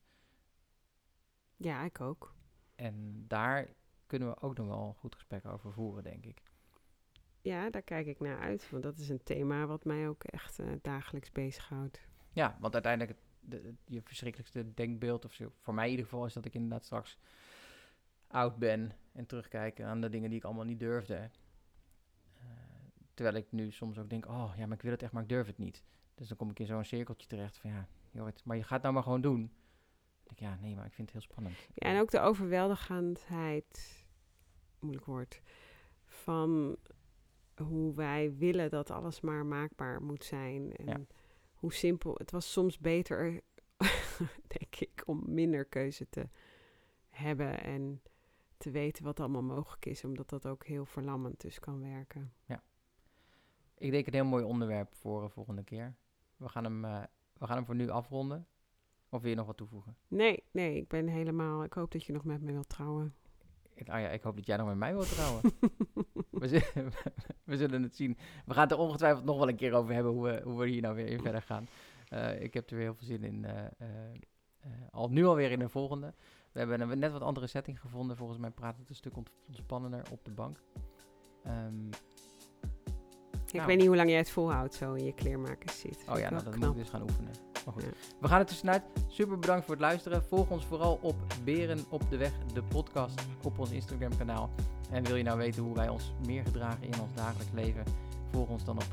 [1.56, 2.34] Ja, ik ook.
[2.74, 3.68] En daar
[4.06, 6.42] kunnen we ook nog wel een goed gesprek over voeren, denk ik.
[7.40, 10.58] Ja, daar kijk ik naar uit, want dat is een thema wat mij ook echt
[10.58, 12.00] eh, dagelijks bezighoudt.
[12.32, 16.32] Ja, want uiteindelijk, de, je verschrikkelijkste denkbeeld, of zo, voor mij in ieder geval, is
[16.32, 17.18] dat ik inderdaad straks
[18.26, 21.14] oud ben en terugkijk aan de dingen die ik allemaal niet durfde.
[21.14, 21.30] Eh,
[23.14, 25.28] terwijl ik nu soms ook denk, oh ja, maar ik wil het echt, maar ik
[25.28, 25.84] durf het niet.
[26.18, 28.82] Dus dan kom ik in zo'n cirkeltje terecht van ja, joh, maar je gaat het
[28.82, 29.40] nou maar gewoon doen.
[29.40, 29.50] Dan
[30.22, 31.56] denk ik, ja, nee, maar ik vind het heel spannend.
[31.74, 34.04] Ja, en ook de overweldigendheid,
[34.78, 35.42] moeilijk woord,
[36.06, 36.76] van
[37.56, 40.76] hoe wij willen dat alles maar maakbaar moet zijn.
[40.76, 41.00] En Ja.
[41.54, 42.14] hoe simpel.
[42.14, 43.40] Het was soms beter,
[44.58, 46.28] denk ik, om minder keuze te
[47.08, 48.02] hebben en
[48.56, 52.32] te weten wat allemaal mogelijk is, omdat dat ook heel verlammend dus kan werken.
[53.80, 55.94] Ik denk een heel mooi onderwerp voor de volgende keer.
[56.38, 57.02] We gaan hem, eh,
[57.38, 58.46] we gaan hem voor nu afronden.
[59.10, 59.96] Of wil je nog wat toevoegen?
[60.08, 61.64] Nee, nee, ik ben helemaal.
[61.64, 63.14] Ik hoop dat je nog met me wilt trouwen.
[63.74, 65.42] Ik, ah ja, ik hoop dat jij nog met mij wilt trouwen.
[66.30, 66.92] we, zullen,
[67.44, 68.16] we zullen het zien.
[68.46, 70.68] We gaan het er ongetwijfeld nog wel een keer over hebben hoe we, hoe we
[70.68, 71.66] hier nou weer in verder gaan.
[72.08, 73.44] Eh, ik heb er weer heel veel zin in.
[73.44, 73.64] eh,
[74.90, 76.14] al nu alweer in de volgende.
[76.52, 78.16] We hebben een net wat andere setting gevonden.
[78.16, 80.60] Volgens mij praat het een stuk ont- ontspannender op de bank.
[81.44, 81.88] Ehm,
[83.48, 83.66] Ik Nou.
[83.66, 85.98] weet niet hoe lang jij het volhoudt zo in je kleermakers zit.
[86.08, 87.30] Oh ja, nou, dat moet ik dus gaan oefenen.
[87.64, 87.88] Maar goed, Ja.
[88.20, 88.82] we gaan er tussenuit.
[89.06, 90.24] Super bedankt voor het luisteren.
[90.24, 94.50] Volg ons vooral op Beren op de Weg, de podcast, op ons Instagram kanaal.
[94.90, 97.84] En wil je nou weten hoe wij ons meer gedragen in ons dagelijks leven?
[98.32, 98.86] Volg ons dan op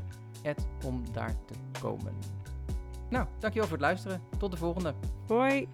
[0.85, 2.13] om daar te komen.
[3.09, 4.21] Nou, dankjewel voor het luisteren.
[4.37, 4.93] Tot de volgende.
[5.27, 5.67] Hoi!